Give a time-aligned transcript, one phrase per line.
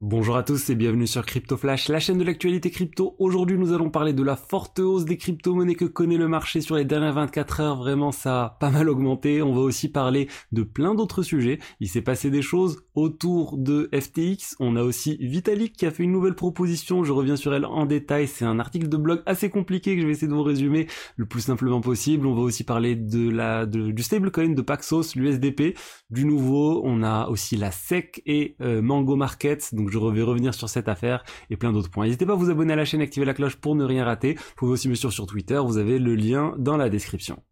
[0.00, 3.16] Bonjour à tous et bienvenue sur Crypto Flash, la chaîne de l'actualité crypto.
[3.18, 6.76] Aujourd'hui, nous allons parler de la forte hausse des crypto-monnaies que connaît le marché sur
[6.76, 7.76] les dernières 24 heures.
[7.78, 9.42] Vraiment, ça a pas mal augmenté.
[9.42, 11.58] On va aussi parler de plein d'autres sujets.
[11.80, 14.54] Il s'est passé des choses autour de FTX.
[14.60, 17.02] On a aussi Vitalik qui a fait une nouvelle proposition.
[17.02, 18.28] Je reviens sur elle en détail.
[18.28, 20.86] C'est un article de blog assez compliqué que je vais essayer de vous résumer
[21.16, 22.28] le plus simplement possible.
[22.28, 25.76] On va aussi parler de la, du stablecoin de Paxos, l'USDP.
[26.08, 29.74] Du nouveau, on a aussi la SEC et euh, Mango Market.
[29.74, 32.04] Donc je vais revenir sur cette affaire et plein d'autres points.
[32.04, 34.34] N'hésitez pas à vous abonner à la chaîne, activer la cloche pour ne rien rater.
[34.34, 37.42] Vous pouvez aussi me suivre sur Twitter, vous avez le lien dans la description.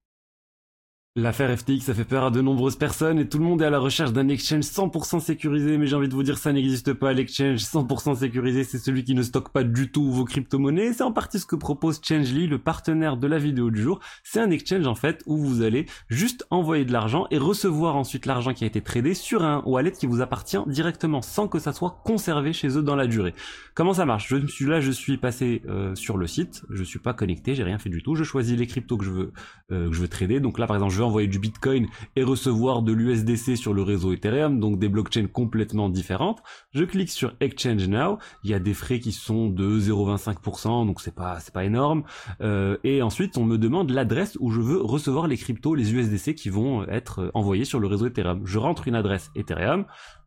[1.19, 3.70] L'affaire FTX a fait peur à de nombreuses personnes et tout le monde est à
[3.70, 7.15] la recherche d'un exchange 100% sécurisé, mais j'ai envie de vous dire ça n'existe pas.
[7.15, 10.93] L'exchange 100% sécurisé, c'est celui qui ne stocke pas du tout vos crypto-monnaies.
[10.93, 14.01] C'est en partie ce que propose Changely, le partenaire de la vidéo du jour.
[14.24, 18.27] C'est un exchange en fait où vous allez juste envoyer de l'argent et recevoir ensuite
[18.27, 21.73] l'argent qui a été tradé sur un wallet qui vous appartient directement sans que ça
[21.73, 23.33] soit conservé chez eux dans la durée.
[23.74, 24.29] Comment ça marche?
[24.29, 27.65] Je suis là, je suis passé euh, sur le site, je suis pas connecté, j'ai
[27.65, 28.16] rien fait du tout.
[28.16, 29.33] Je choisis les cryptos que je veux
[29.73, 30.40] euh, que je veux trader.
[30.40, 34.12] Donc là par exemple, je envoyer du Bitcoin et recevoir de l'USDC sur le réseau
[34.12, 36.43] Ethereum, donc des blockchains complètement différentes.
[36.73, 41.01] Je clique sur Exchange Now, il y a des frais qui sont de 0,25%, donc
[41.01, 42.04] c'est pas c'est pas énorme.
[42.40, 46.34] Euh, et ensuite, on me demande l'adresse où je veux recevoir les cryptos, les USDC
[46.34, 48.43] qui vont être envoyés sur le réseau Ethereum.
[48.45, 49.87] Je rentre une adresse Ethereum,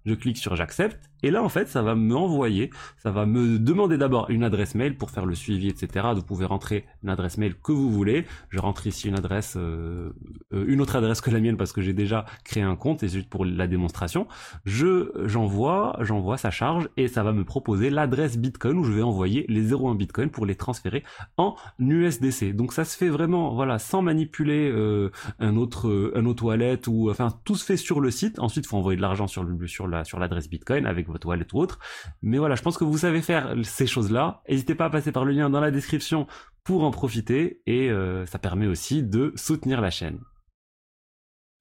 [0.10, 3.98] je clique sur j'accepte et là en fait ça va m'envoyer, ça va me demander
[3.98, 6.08] d'abord une adresse mail pour faire le suivi etc.
[6.16, 8.26] Vous pouvez rentrer une adresse mail que vous voulez.
[8.50, 10.12] Je rentre ici une adresse, euh,
[10.54, 13.10] euh, une autre adresse que la mienne parce que j'ai déjà créé un compte et
[13.10, 14.28] juste pour la démonstration.
[14.66, 19.04] Je j'envoie, j'envoie sa charge et ça va me proposer l'adresse Bitcoin où je vais
[19.04, 21.04] envoyer les 0,1 Bitcoin pour les transférer
[21.38, 22.56] en USDC.
[22.56, 27.12] Donc ça se fait vraiment voilà sans manipuler euh, un autre un autre wallet ou
[27.12, 28.40] enfin tout se fait sur le site.
[28.40, 31.60] Ensuite faut envoyer de l'argent sur le sur sur l'adresse Bitcoin avec votre wallet ou
[31.60, 31.80] autre.
[32.22, 34.42] Mais voilà, je pense que vous savez faire ces choses-là.
[34.50, 36.28] N'hésitez pas à passer par le lien dans la description
[36.64, 40.20] pour en profiter et euh, ça permet aussi de soutenir la chaîne.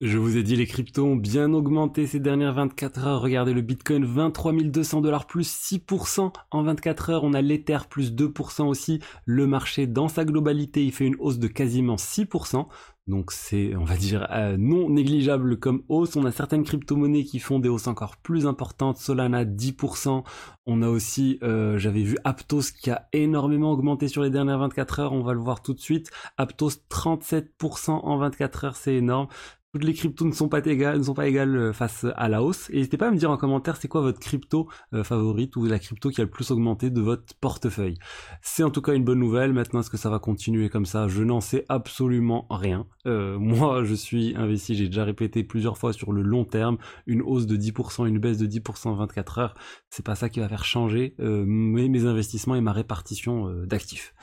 [0.01, 3.21] Je vous ai dit, les cryptos ont bien augmenté ces dernières 24 heures.
[3.21, 7.23] Regardez le Bitcoin, 23 200 dollars plus 6% en 24 heures.
[7.25, 9.01] On a l'Ether plus 2% aussi.
[9.25, 12.67] Le marché dans sa globalité, il fait une hausse de quasiment 6%.
[13.07, 16.15] Donc c'est, on va dire, euh, non négligeable comme hausse.
[16.15, 18.97] On a certaines crypto-monnaies qui font des hausses encore plus importantes.
[18.97, 20.23] Solana 10%.
[20.65, 24.99] On a aussi, euh, j'avais vu Aptos qui a énormément augmenté sur les dernières 24
[24.99, 25.13] heures.
[25.13, 26.11] On va le voir tout de suite.
[26.37, 29.27] Aptos 37% en 24 heures, c'est énorme
[29.71, 32.69] toutes les cryptos ne sont pas égales, euh, face à la hausse.
[32.69, 35.77] N'hésitez pas à me dire en commentaire c'est quoi votre crypto euh, favorite ou la
[35.77, 37.97] crypto qui a le plus augmenté de votre portefeuille.
[38.41, 39.53] C'est en tout cas une bonne nouvelle.
[39.53, 41.07] Maintenant, est-ce que ça va continuer comme ça?
[41.07, 42.87] Je n'en sais absolument rien.
[43.05, 47.21] Euh, moi, je suis investi, j'ai déjà répété plusieurs fois sur le long terme, une
[47.21, 49.53] hausse de 10%, une baisse de 10% en 24 heures.
[49.89, 54.13] C'est pas ça qui va faire changer mes investissements et ma répartition d'actifs.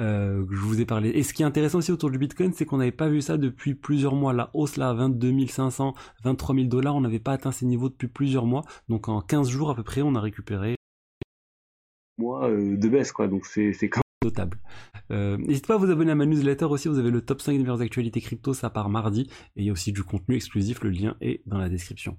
[0.00, 1.10] Euh, je vous ai parlé.
[1.10, 3.36] Et ce qui est intéressant aussi autour du Bitcoin, c'est qu'on n'avait pas vu ça
[3.36, 4.32] depuis plusieurs mois.
[4.32, 5.94] La hausse là, 22 500,
[6.24, 8.62] 23 000 dollars, on n'avait pas atteint ces niveaux depuis plusieurs mois.
[8.88, 10.78] Donc en 15 jours à peu près, on a récupéré
[12.18, 13.28] mois euh, de baisse quoi.
[13.28, 14.58] Donc c'est quand notable.
[15.10, 17.52] Euh, N'hésitez pas à vous abonner à ma newsletter aussi, vous avez le top 5
[17.52, 20.82] des meilleures actualités crypto, ça part mardi, et il y a aussi du contenu exclusif,
[20.82, 22.18] le lien est dans la description.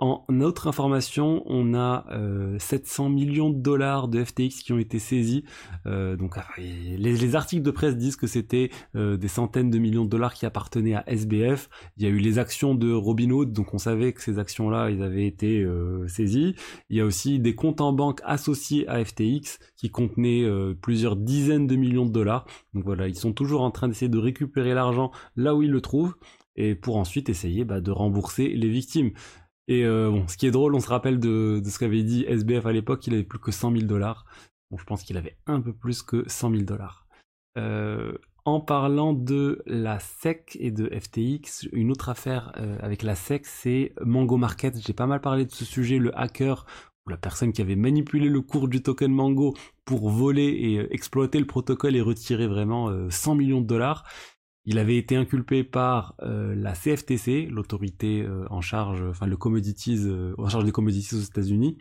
[0.00, 2.04] En autre information, on a
[2.58, 5.44] 700 euh, millions de dollars de FTX qui ont été saisis,
[5.86, 10.10] euh, donc les, les, articles de presse disent que c'était des centaines de millions de
[10.10, 13.78] dollars qui appartenaient à SBF, il y a eu les actions de Robinhood, donc on
[13.78, 15.66] savait que ces actions-là, ils avaient été
[16.08, 16.54] saisies,
[16.88, 20.46] il y a aussi des comptes en banque associés à FTX qui contenaient
[20.80, 22.46] plusieurs dizaines de millions de dollars.
[22.74, 25.80] Donc voilà, ils sont toujours en train d'essayer de récupérer l'argent là où ils le
[25.80, 26.16] trouvent
[26.56, 29.12] et pour ensuite essayer bah, de rembourser les victimes.
[29.68, 32.66] Et euh, bon, ce qui est drôle, on se rappelle de, ce qu'avait dit SBF
[32.66, 34.24] à l'époque, il avait plus que 100 000 dollars.
[34.76, 37.06] Je pense qu'il avait un peu plus que 100 000 dollars.
[37.58, 38.12] Euh,
[38.44, 43.44] en parlant de la SEC et de FTX, une autre affaire euh, avec la SEC,
[43.44, 44.78] c'est Mango Market.
[44.78, 46.64] J'ai pas mal parlé de ce sujet, le hacker
[47.10, 49.54] la personne qui avait manipulé le cours du token Mango
[49.84, 54.04] pour voler et euh, exploiter le protocole et retirer vraiment 100 euh, millions de dollars.
[54.64, 60.08] Il avait été inculpé par euh, la CFTC, l'autorité en charge, enfin le commodities,
[60.38, 61.78] en charge des commodities aux États-Unis,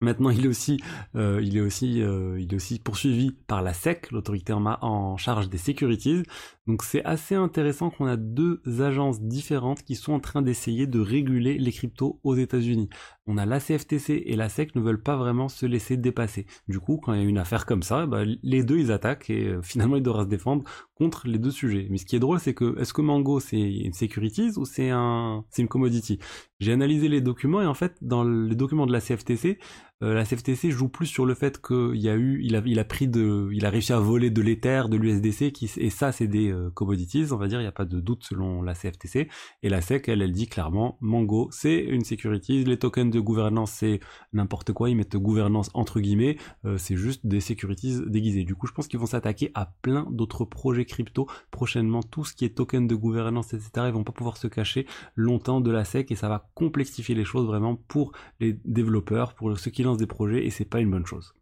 [0.00, 0.78] Maintenant, il est aussi,
[1.16, 5.16] euh, il est aussi, euh, il est aussi poursuivi par la SEC, l'autorité en, en,
[5.16, 6.22] charge des securities.
[6.68, 11.00] Donc, c'est assez intéressant qu'on a deux agences différentes qui sont en train d'essayer de
[11.00, 12.88] réguler les cryptos aux États-Unis.
[13.30, 16.46] On a la CFTC et la SEC ne veulent pas vraiment se laisser dépasser.
[16.66, 19.28] Du coup, quand il y a une affaire comme ça, bah, les deux ils attaquent
[19.28, 20.64] et euh, finalement ils doivent se défendre
[20.94, 21.88] contre les deux sujets.
[21.90, 24.88] Mais ce qui est drôle, c'est que est-ce que Mango c'est une securities ou c'est
[24.88, 26.18] un, c'est une commodity?
[26.58, 29.58] J'ai analysé les documents et en fait, dans les documents de la CFTC,
[30.00, 32.84] la CFTC joue plus sur le fait qu'il y a eu, il a, il a
[32.84, 36.54] pris de, il a réussi à voler de l'Ether, de l'USDC, et ça c'est des
[36.74, 39.28] commodities, on va dire, il n'y a pas de doute selon la CFTC.
[39.62, 43.72] Et la SEC, elle, elle dit clairement, Mango, c'est une securities, les tokens de gouvernance,
[43.72, 44.00] c'est
[44.32, 46.36] n'importe quoi, ils mettent gouvernance entre guillemets,
[46.76, 48.44] c'est juste des securities déguisées.
[48.44, 52.34] Du coup, je pense qu'ils vont s'attaquer à plein d'autres projets crypto prochainement, tout ce
[52.34, 53.70] qui est token de gouvernance, etc.
[53.86, 57.24] Ils vont pas pouvoir se cacher longtemps de la SEC et ça va complexifier les
[57.24, 61.06] choses vraiment pour les développeurs, pour ceux qui des projets et c'est pas une bonne
[61.06, 61.34] chose.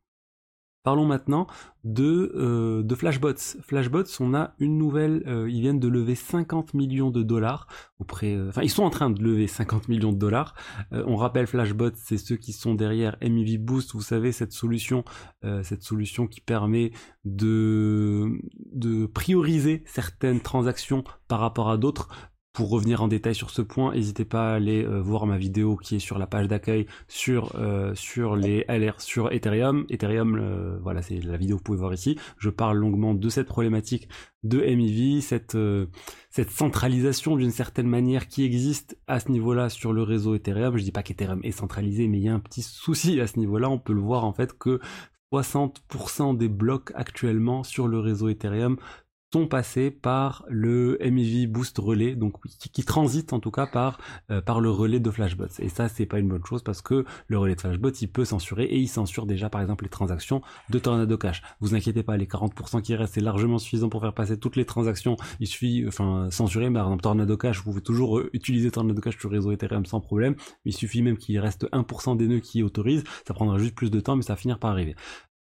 [0.87, 1.49] Parlons maintenant
[1.83, 3.59] de, euh, Flashbots.
[3.61, 7.67] Flashbots, on a une nouvelle, euh, ils viennent de lever 50 millions de dollars
[7.99, 10.55] auprès, euh, enfin ils sont en train de lever 50 millions de dollars.
[10.93, 15.05] on rappelle Flashbots, c'est ceux qui sont derrière MEV Boost, vous savez cette solution,
[15.65, 16.93] cette solution qui permet
[17.25, 18.39] de
[18.73, 22.11] de prioriser certaines transactions par rapport à d'autres
[22.57, 25.77] pour revenir en détail sur ce point, n'hésitez pas à aller euh, voir ma vidéo
[25.77, 29.85] qui est sur la page d'accueil sur euh, sur les LR sur Ethereum.
[29.91, 32.19] Ethereum, euh, voilà, c'est la vidéo que vous pouvez voir ici.
[32.39, 34.09] Je parle longuement de cette problématique
[34.43, 35.59] de MIV, cette
[36.31, 40.79] cette centralisation d'une certaine manière qui existe à ce niveau-là sur le réseau Ethereum.
[40.79, 43.39] Je dis pas qu'Ethereum est centralisé, mais il y a un petit souci à ce
[43.39, 43.69] niveau-là.
[43.69, 44.81] On peut le voir en fait que
[45.31, 48.79] 60% des blocs actuellement sur le réseau Ethereum
[49.33, 53.99] sont passés par le MEV Boost Relais, donc qui, transite en tout cas par
[54.31, 55.59] euh, par le relais de Flashbots.
[55.59, 58.25] Et ça, c'est pas une bonne chose parce que le relais de Flashbots, il peut
[58.25, 61.43] censurer et il censure déjà par exemple les transactions de Tornado Cash.
[61.61, 64.65] Vous inquiétez pas, les 40% qui restent, c'est largement suffisant pour faire passer toutes les
[64.65, 65.17] transactions.
[65.41, 69.19] Il suffit, enfin, censurer, par exemple Tornado Cash, vous pouvez toujours euh, utiliser Tornado Cash
[69.19, 70.37] sur le réseau Ethereum sans problème.
[70.65, 73.05] Il suffit même qu'il reste 1% des nœuds qui autorisent.
[73.27, 74.95] Ça prendra juste plus de temps, mais ça va finir par arriver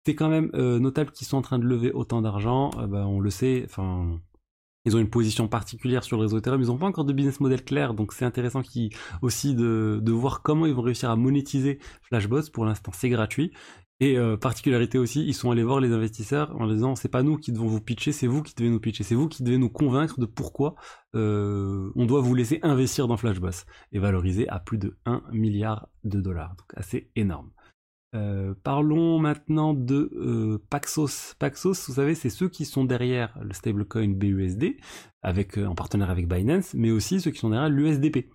[0.08, 2.70] c'est quand même euh, notable qu'ils sont en train de lever autant d'argent.
[2.78, 4.18] Euh, bah, on le sait, enfin,
[4.86, 6.62] ils ont une position particulière sur le réseau Ethereum.
[6.62, 8.62] Ils n'ont pas encore de business model clair, donc c'est intéressant
[9.20, 12.50] aussi de, voir comment ils vont réussir à monétiser Flashbots.
[12.54, 13.52] Pour l'instant, c'est gratuit.
[14.00, 17.36] Et euh, particularité aussi, ils sont allés voir les investisseurs en disant c'est pas nous
[17.36, 19.68] qui devons vous pitcher, c'est vous qui devez nous pitcher, c'est vous qui devez nous
[19.68, 20.74] convaincre de pourquoi
[21.12, 26.18] on doit vous laisser investir dans Flashbots et valoriser à plus de 1 milliard de
[26.22, 26.54] dollars.
[26.56, 27.50] Donc assez énorme.
[28.14, 31.34] Euh, parlons maintenant de euh, Paxos.
[31.38, 34.76] Paxos, vous savez, c'est ceux qui sont derrière le stablecoin BUSD,
[35.22, 38.30] avec, euh, en partenaire avec Binance, mais aussi ceux qui sont derrière l'USDP.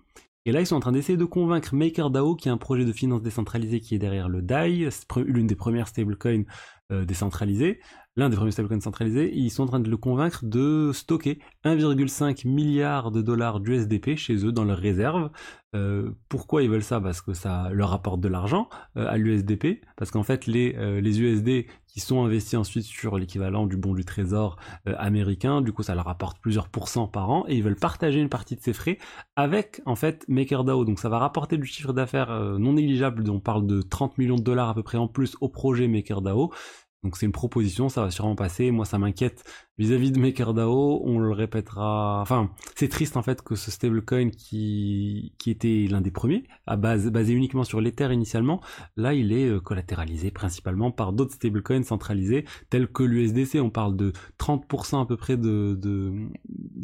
[0.46, 2.92] Et là, ils sont en train d'essayer de convaincre MakerDAO, qui est un projet de
[2.92, 6.44] finance décentralisé qui est derrière le DAI, l'une des premières stablecoins
[6.90, 7.80] décentralisées,
[8.16, 12.46] l'un des premiers stablecoins centralisés, ils sont en train de le convaincre de stocker 1,5
[12.46, 15.30] milliard de dollars d'USDP chez eux dans leurs réserves.
[15.74, 17.00] Euh, pourquoi ils veulent ça?
[17.00, 21.00] Parce que ça leur apporte de l'argent euh, à l'USDP, parce qu'en fait les, euh,
[21.00, 25.84] les USD qui sont investis ensuite sur l'équivalent du bon du trésor américain, du coup
[25.84, 28.72] ça leur apporte plusieurs pourcents par an, et ils veulent partager une partie de ces
[28.72, 28.98] frais
[29.36, 30.84] avec en fait MakerDAO.
[30.84, 34.42] Donc ça va rapporter du chiffre d'affaires non négligeable, on parle de 30 millions de
[34.42, 36.52] dollars à peu près en plus au projet MakerDAO.
[37.04, 38.70] Donc c'est une proposition, ça va sûrement passer.
[38.70, 39.44] Moi, ça m'inquiète
[39.76, 41.02] vis-à-vis de MakerDAO.
[41.04, 42.20] On le répétera.
[42.22, 46.76] Enfin, c'est triste en fait que ce stablecoin qui qui était l'un des premiers, à
[46.76, 48.62] base basé uniquement sur l'Ether initialement,
[48.96, 53.56] là il est euh, collatéralisé principalement par d'autres stablecoins centralisés tels que l'USDC.
[53.56, 56.12] On parle de 30% à peu près de, de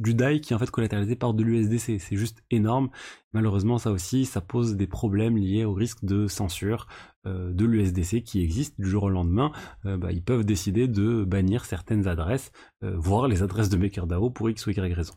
[0.00, 2.00] du DAI qui est en fait collatéralisé par de l'USDC.
[2.00, 2.90] C'est juste énorme.
[3.32, 6.88] Malheureusement, ça aussi, ça pose des problèmes liés au risque de censure
[7.26, 9.52] euh, de l'USDC qui existe du jour au lendemain.
[9.84, 12.50] Euh, bah, ils peuvent décider de bannir certaines adresses,
[12.82, 15.14] euh, voire les adresses de MakerDAO pour X ou Y raison.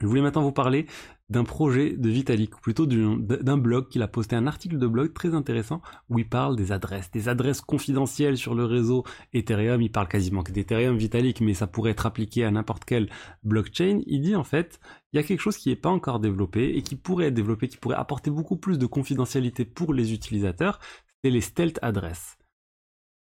[0.00, 0.86] Je voulais maintenant vous parler
[1.30, 5.14] d'un projet de Vitalik, ou plutôt d'un blog qu'il a posté un article de blog
[5.14, 9.80] très intéressant où il parle des adresses, des adresses confidentielles sur le réseau Ethereum.
[9.80, 13.08] Il parle quasiment que d'Ethereum Vitalik, mais ça pourrait être appliqué à n'importe quelle
[13.42, 14.00] blockchain.
[14.06, 14.78] Il dit en fait,
[15.12, 17.68] il y a quelque chose qui n'est pas encore développé et qui pourrait être développé,
[17.68, 20.78] qui pourrait apporter beaucoup plus de confidentialité pour les utilisateurs,
[21.24, 22.36] c'est les stealth adresses.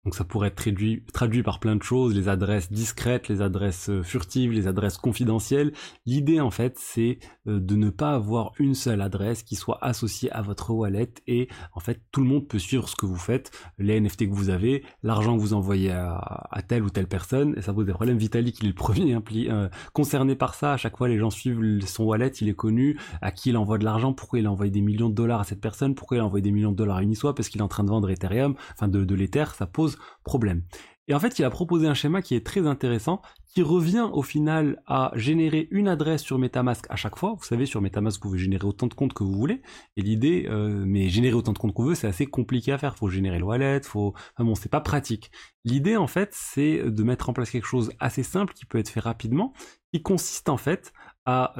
[0.04, 3.88] Donc ça pourrait être traduit, traduit par plein de choses, les adresses discrètes, les adresses
[3.88, 5.72] euh, furtives, les adresses confidentielles.
[6.06, 10.28] L'idée en fait c'est euh, de ne pas avoir une seule adresse qui soit associée
[10.32, 13.52] à votre wallet et en fait tout le monde peut suivre ce que vous faites,
[13.78, 17.62] les NFT que vous avez, l'argent que vous envoyez à, telle ou telle personne et
[17.62, 18.18] ça pose des problèmes.
[18.18, 19.16] Vitalik il est le premier
[19.50, 22.98] euh, concerné par ça, à chaque fois les gens suivent son wallet, il est connu,
[23.20, 25.44] à qui il envoie de l'argent, pourquoi il a envoyé des millions de dollars à
[25.44, 27.64] cette personne, pourquoi il a envoyé des millions de dollars à Uniswap parce qu'il est
[27.64, 29.91] en train de vendre Ethereum, enfin de l'Ether, ça pose
[30.24, 30.62] problème.
[31.08, 34.22] Et en fait, il a proposé un schéma qui est très intéressant, qui revient au
[34.22, 37.34] final à générer une adresse sur MetaMask à chaque fois.
[37.36, 39.62] Vous savez, sur MetaMask, vous pouvez générer autant de comptes que vous voulez.
[39.96, 42.96] Et l'idée, euh, mais générer autant de comptes qu'on veut, c'est assez compliqué à faire.
[42.96, 45.32] Faut générer le wallet, faut, enfin bon, c'est pas pratique.
[45.64, 48.88] L'idée, en fait, c'est de mettre en place quelque chose assez simple qui peut être
[48.88, 49.52] fait rapidement,
[49.92, 50.92] qui consiste en fait
[51.24, 51.54] à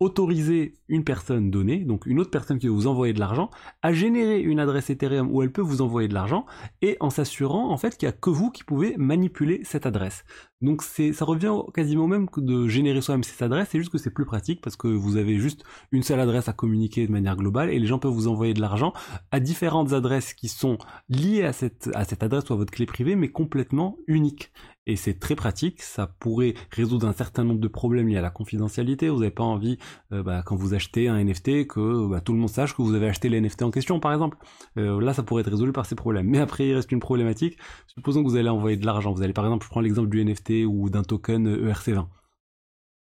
[0.00, 3.50] autoriser une personne donnée, donc une autre personne qui va vous envoyer de l'argent,
[3.82, 6.46] à générer une adresse Ethereum où elle peut vous envoyer de l'argent,
[6.80, 10.24] et en s'assurant en fait qu'il n'y a que vous qui pouvez manipuler cette adresse.
[10.60, 14.10] Donc ça revient quasiment même que de générer soi-même cette adresse, c'est juste que c'est
[14.10, 17.70] plus pratique parce que vous avez juste une seule adresse à communiquer de manière globale
[17.70, 18.92] et les gens peuvent vous envoyer de l'argent
[19.30, 20.78] à différentes adresses qui sont
[21.08, 24.50] liées à cette, à cette adresse ou à votre clé privée mais complètement uniques.
[24.88, 28.30] Et c'est très pratique, ça pourrait résoudre un certain nombre de problèmes liés à la
[28.30, 29.10] confidentialité.
[29.10, 29.78] Vous n'avez pas envie,
[30.12, 32.94] euh, bah, quand vous achetez un NFT, que bah, tout le monde sache que vous
[32.94, 34.38] avez acheté les NFT en question, par exemple.
[34.78, 36.26] Euh, là, ça pourrait être résolu par ces problèmes.
[36.26, 37.58] Mais après, il reste une problématique.
[37.86, 39.12] Supposons que vous allez envoyer de l'argent.
[39.12, 42.06] Vous allez, par exemple, je prends l'exemple du NFT ou d'un token ERC20.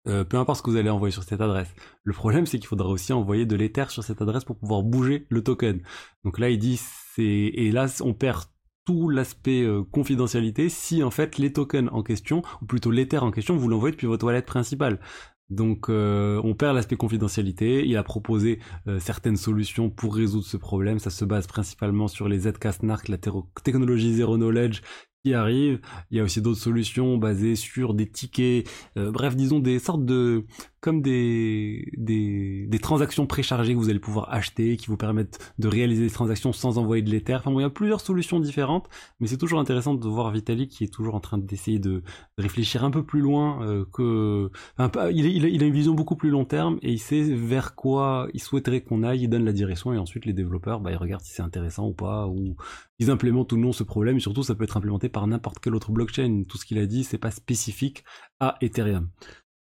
[0.08, 1.72] Euh, peu importe ce que vous allez envoyer sur cette adresse.
[2.02, 5.26] Le problème, c'est qu'il faudra aussi envoyer de l'Ether sur cette adresse pour pouvoir bouger
[5.28, 5.82] le token.
[6.24, 6.80] Donc là, il dit,
[7.14, 8.49] c'est et là, on perd
[8.84, 13.30] tout l'aspect euh, confidentialité si en fait les tokens en question, ou plutôt l'Ether en
[13.30, 15.00] question, vous l'envoyez depuis votre wallet principale.
[15.48, 17.84] Donc euh, on perd l'aspect confidentialité.
[17.86, 18.60] Il a proposé
[19.00, 21.00] certaines solutions pour résoudre ce problème.
[21.00, 23.18] Ça se base principalement sur les Zcash-NARK, la
[23.64, 24.80] technologie Zero Knowledge,
[25.24, 25.80] qui arrive.
[26.10, 30.04] Il y a aussi d'autres solutions basées sur des tickets, euh, bref, disons des sortes
[30.04, 30.46] de
[30.80, 35.68] comme des, des, des transactions préchargées que vous allez pouvoir acheter, qui vous permettent de
[35.68, 37.34] réaliser des transactions sans envoyer de l'Ether.
[37.34, 38.88] Enfin bon, il y a plusieurs solutions différentes,
[39.20, 42.02] mais c'est toujours intéressant de voir Vitalik qui est toujours en train d'essayer de,
[42.38, 44.50] réfléchir un peu plus loin euh, que...
[44.78, 48.40] Enfin, il, a une vision beaucoup plus long terme et il sait vers quoi il
[48.40, 51.32] souhaiterait qu'on aille, il donne la direction et ensuite les développeurs, bah, ils regardent si
[51.32, 52.56] c'est intéressant ou pas, ou
[52.98, 55.74] ils implémentent ou non ce problème, et surtout ça peut être implémenté par n'importe quelle
[55.74, 56.42] autre blockchain.
[56.48, 58.04] Tout ce qu'il a dit, c'est pas spécifique
[58.40, 59.08] à Ethereum.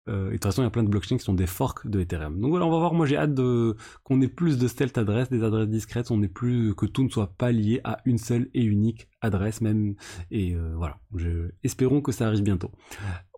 [0.07, 1.87] Euh, et de toute façon, il y a plein de blockchains qui sont des forks
[1.87, 2.39] de Ethereum.
[2.39, 2.93] Donc voilà, on va voir.
[2.93, 6.11] Moi, j'ai hâte de qu'on ait plus de stealth adresses, des adresses discrètes.
[6.11, 9.95] On plus que tout ne soit pas lié à une seule et unique adresse même.
[10.31, 10.99] Et euh, voilà.
[11.63, 12.71] Espérons que ça arrive bientôt.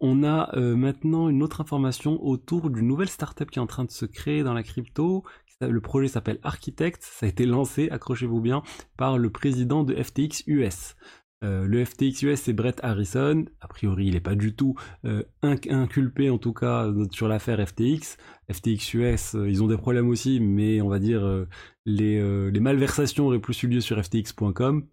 [0.02, 3.86] On a euh, maintenant une autre information autour d'une nouvelle startup qui est en train
[3.86, 5.24] de se créer dans la crypto.
[5.62, 7.04] Le projet s'appelle Architect.
[7.04, 8.64] Ça a été lancé, accrochez-vous bien,
[8.96, 10.96] par le président de FTX US.
[11.44, 13.46] Euh, le FTX US, c'est Brett Harrison.
[13.62, 18.18] A priori, il n'est pas du tout euh, inculpé, en tout cas, sur l'affaire FTX.
[18.52, 21.46] FTX US, euh, ils ont des problèmes aussi, mais on va dire
[21.86, 24.88] les, les, malversations auraient plus eu lieu sur FTX.com.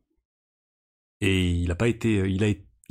[1.21, 1.87] Et il n'a pas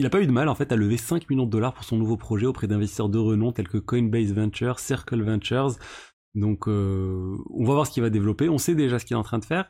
[0.10, 2.18] pas eu de mal en fait à lever 5 millions de dollars pour son nouveau
[2.18, 5.76] projet auprès d'investisseurs de renom tels que Coinbase Ventures, Circle Ventures.
[6.34, 8.50] Donc, on va voir ce qu'il va développer.
[8.50, 9.70] On sait déjà ce qu'il est en train de faire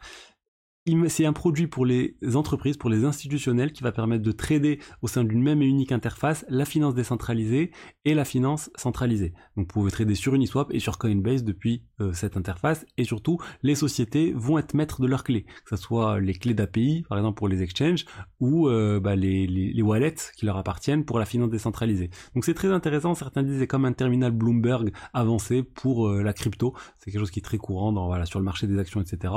[1.08, 5.08] c'est un produit pour les entreprises, pour les institutionnels, qui va permettre de trader au
[5.08, 7.72] sein d'une même et unique interface la finance décentralisée
[8.06, 9.34] et la finance centralisée.
[9.58, 13.40] Donc vous pouvez trader sur Uniswap et sur Coinbase depuis euh, cette interface, et surtout
[13.64, 17.18] les sociétés vont être maîtres de leurs clés, que ce soit les clés d'API, par
[17.18, 18.06] exemple pour les exchanges,
[18.40, 22.12] ou euh, bah, les, wallets qui leur appartiennent pour la finance décentralisée.
[22.36, 26.34] Donc c'est très intéressant, certains disent c'est comme un terminal Bloomberg avancé pour euh, la
[26.34, 27.86] crypto, c'est quelque chose qui est très courant
[28.26, 29.34] sur le marché des actions, etc.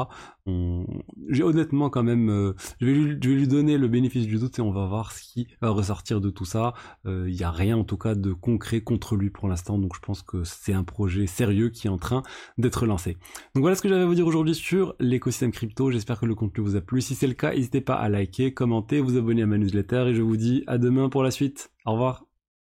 [1.43, 4.87] honnêtement quand même, euh, je, vais lui, donner le bénéfice du doute et on va
[4.87, 6.75] voir ce qui va ressortir de tout ça.
[7.05, 9.95] Il euh, n'y a rien en tout cas de concret contre lui pour l'instant, donc
[9.95, 12.23] je pense que c'est un projet sérieux qui est en train
[12.59, 13.17] d'être lancé.
[13.55, 15.91] Donc voilà ce que j'avais à vous dire aujourd'hui sur l'écosystème crypto.
[15.91, 17.01] J'espère que le contenu vous a plu.
[17.01, 20.15] Si c'est le cas, n'hésitez pas à liker, commenter, vous abonner à ma newsletter et
[20.15, 21.71] je vous dis à demain pour la suite.
[21.85, 22.28] Au revoir.